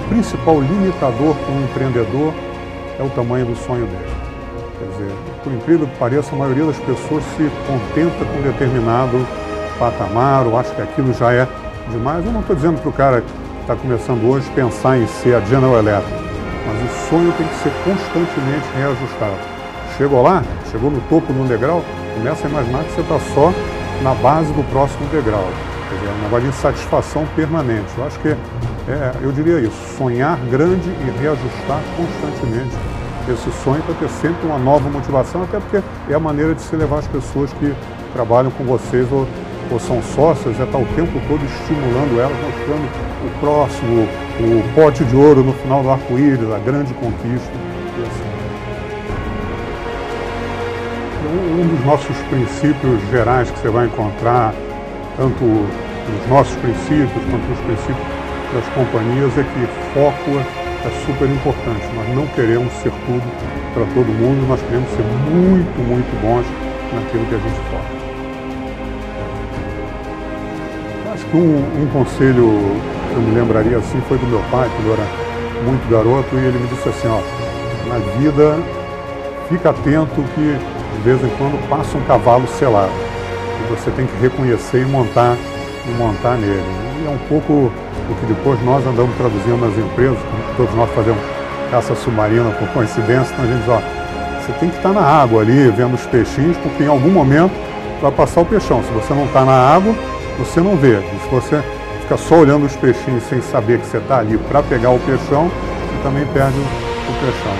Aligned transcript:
principal 0.00 0.60
limitador 0.60 1.34
para 1.34 1.54
um 1.54 1.64
empreendedor 1.64 2.32
é 2.98 3.02
o 3.02 3.10
tamanho 3.10 3.46
do 3.46 3.56
sonho 3.56 3.86
dele. 3.86 4.06
Quer 4.78 4.88
dizer, 4.92 5.14
por 5.44 5.52
incrível 5.52 5.86
que 5.86 5.96
pareça, 5.98 6.34
a 6.34 6.38
maioria 6.38 6.64
das 6.64 6.78
pessoas 6.78 7.22
se 7.36 7.50
contenta 7.66 8.24
com 8.24 8.42
determinado 8.42 9.26
patamar 9.78 10.46
ou 10.46 10.58
acha 10.58 10.74
que 10.74 10.82
aquilo 10.82 11.12
já 11.12 11.32
é 11.32 11.46
demais. 11.90 12.24
Eu 12.24 12.32
não 12.32 12.40
estou 12.40 12.56
dizendo 12.56 12.80
para 12.80 12.88
o 12.88 12.92
cara 12.92 13.20
que 13.20 13.32
está 13.60 13.76
começando 13.76 14.28
hoje 14.28 14.48
pensar 14.54 14.98
em 14.98 15.06
ser 15.06 15.36
a 15.36 15.40
General 15.40 15.78
Electric, 15.78 16.12
mas 16.66 16.90
o 16.90 17.08
sonho 17.08 17.32
tem 17.38 17.46
que 17.46 17.54
ser 17.56 17.72
constantemente 17.84 18.66
reajustado. 18.76 19.38
Chegou 19.96 20.22
lá, 20.22 20.42
chegou 20.70 20.90
no 20.90 21.00
topo 21.02 21.32
de 21.32 21.38
um 21.38 21.46
degrau, 21.46 21.82
começa 22.14 22.46
a 22.46 22.50
imaginar 22.50 22.84
que 22.84 22.92
você 22.92 23.00
está 23.02 23.18
só 23.34 23.52
na 24.02 24.14
base 24.14 24.52
do 24.52 24.64
próximo 24.70 25.06
degrau. 25.10 25.46
Quer 25.88 25.94
dizer, 25.96 26.08
é 26.08 26.28
uma 26.28 26.40
insatisfação 26.40 27.26
permanente. 27.36 27.86
Eu 27.96 28.06
acho 28.06 28.18
que, 28.20 28.36
é, 28.88 29.12
eu 29.22 29.30
diria 29.30 29.60
isso, 29.60 29.96
sonhar 29.96 30.36
grande 30.50 30.88
e 30.88 31.20
reajustar 31.20 31.80
constantemente 31.96 32.76
esse 33.28 33.50
sonho 33.62 33.80
para 33.82 33.94
ter 33.94 34.08
sempre 34.08 34.44
uma 34.46 34.58
nova 34.58 34.88
motivação, 34.90 35.44
até 35.44 35.60
porque 35.60 35.80
é 36.10 36.14
a 36.14 36.18
maneira 36.18 36.54
de 36.54 36.62
se 36.62 36.74
levar 36.74 36.98
as 36.98 37.06
pessoas 37.06 37.52
que 37.52 37.72
trabalham 38.12 38.50
com 38.50 38.64
vocês 38.64 39.06
ou, 39.12 39.26
ou 39.70 39.78
são 39.78 40.02
sócias, 40.02 40.58
é 40.58 40.64
estar 40.64 40.78
o 40.78 40.86
tempo 40.96 41.12
todo 41.28 41.44
estimulando 41.44 42.20
elas, 42.20 42.36
mostrando 42.42 42.88
o 43.24 43.38
próximo, 43.38 44.08
o 44.40 44.74
pote 44.74 45.04
de 45.04 45.14
ouro 45.14 45.44
no 45.44 45.52
final 45.52 45.82
do 45.82 45.90
arco-íris, 45.90 46.50
a 46.50 46.58
grande 46.58 46.92
conquista. 46.94 47.52
Assim. 48.02 48.32
Um 51.32 51.76
dos 51.76 51.86
nossos 51.86 52.16
princípios 52.28 53.00
gerais 53.10 53.48
que 53.48 53.58
você 53.60 53.68
vai 53.68 53.86
encontrar, 53.86 54.52
tanto 55.16 55.44
nos 55.44 56.28
nossos 56.28 56.56
princípios 56.56 57.08
quanto 57.12 57.48
nos 57.48 57.60
princípios 57.60 58.21
das 58.52 58.66
companhias, 58.74 59.36
é 59.38 59.42
que 59.42 59.66
foco 59.94 60.38
é 60.84 60.90
super 61.06 61.28
importante. 61.28 61.86
Nós 61.94 62.08
não 62.14 62.26
queremos 62.28 62.72
ser 62.74 62.92
tudo 63.06 63.22
para 63.74 63.84
todo 63.94 64.06
mundo, 64.06 64.46
nós 64.48 64.60
queremos 64.62 64.88
ser 64.90 65.04
muito, 65.30 65.78
muito 65.88 66.12
bons 66.20 66.46
naquilo 66.92 67.24
que 67.26 67.34
a 67.34 67.38
gente 67.38 67.60
foca. 67.70 68.02
Acho 71.12 71.24
que 71.26 71.36
um, 71.36 71.82
um 71.82 71.86
conselho 71.92 72.80
que 73.08 73.14
eu 73.14 73.22
me 73.22 73.34
lembraria 73.34 73.78
assim 73.78 74.00
foi 74.08 74.18
do 74.18 74.26
meu 74.26 74.42
pai, 74.50 74.68
quando 74.76 74.88
eu 74.88 74.94
era 74.94 75.06
muito 75.64 75.88
garoto, 75.90 76.34
e 76.34 76.38
ele 76.38 76.58
me 76.58 76.68
disse 76.68 76.88
assim, 76.88 77.08
ó, 77.08 77.20
na 77.88 77.98
vida 78.18 78.58
fica 79.48 79.70
atento 79.70 80.22
que 80.34 80.58
de 80.96 81.02
vez 81.02 81.22
em 81.22 81.28
quando 81.36 81.68
passa 81.68 81.96
um 81.96 82.02
cavalo 82.02 82.46
selado. 82.58 82.92
E 83.60 83.70
você 83.70 83.90
tem 83.92 84.06
que 84.06 84.16
reconhecer 84.20 84.82
e 84.82 84.84
montar, 84.84 85.36
e 85.86 85.90
montar 85.98 86.36
nele. 86.36 86.62
E 87.02 87.06
é 87.06 87.10
um 87.10 87.18
pouco 87.28 87.72
o 88.12 88.14
que 88.16 88.26
depois 88.26 88.62
nós 88.64 88.86
andamos 88.86 89.16
traduzindo 89.16 89.58
nas 89.58 89.76
empresas, 89.76 90.18
todos 90.56 90.74
nós 90.74 90.90
fazemos 90.90 91.20
caça 91.70 91.94
submarina 91.94 92.50
por 92.50 92.68
coincidência, 92.68 93.32
então 93.32 93.44
a 93.44 93.48
gente 93.48 93.60
diz, 93.60 93.68
ó, 93.68 93.80
você 94.40 94.52
tem 94.58 94.68
que 94.68 94.76
estar 94.76 94.92
na 94.92 95.00
água 95.00 95.42
ali, 95.42 95.70
vendo 95.70 95.94
os 95.94 96.04
peixinhos, 96.06 96.56
porque 96.58 96.84
em 96.84 96.88
algum 96.88 97.10
momento 97.10 97.52
vai 98.00 98.10
passar 98.10 98.40
o 98.40 98.44
peixão. 98.44 98.82
Se 98.82 98.90
você 98.90 99.14
não 99.14 99.24
está 99.24 99.44
na 99.44 99.52
água, 99.52 99.94
você 100.38 100.60
não 100.60 100.76
vê. 100.76 100.98
Se 100.98 101.28
você 101.30 101.62
fica 102.00 102.16
só 102.16 102.36
olhando 102.40 102.66
os 102.66 102.74
peixinhos 102.76 103.22
sem 103.24 103.40
saber 103.40 103.78
que 103.78 103.86
você 103.86 103.98
está 103.98 104.18
ali 104.18 104.36
para 104.36 104.62
pegar 104.62 104.90
o 104.90 104.98
peixão, 105.00 105.48
você 105.48 106.02
também 106.02 106.26
perde 106.34 106.58
o 106.58 107.12
peixão. 107.20 107.52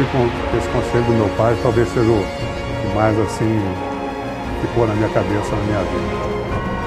Então, 0.00 0.58
esse 0.58 0.68
conselho 0.68 1.04
do 1.04 1.12
meu 1.12 1.28
pai, 1.36 1.56
talvez 1.62 1.88
seja 1.88 2.08
o 2.08 2.24
que 2.80 2.94
mais 2.94 3.18
assim 3.18 3.60
ficou 4.60 4.86
na 4.86 4.94
minha 4.94 5.08
cabeça, 5.08 5.56
na 5.56 5.62
minha 5.62 5.80
vida. 5.80 6.77